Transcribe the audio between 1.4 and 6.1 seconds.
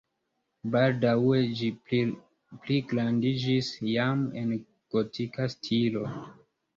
ĝi pligrandiĝis jam en gotika stilo.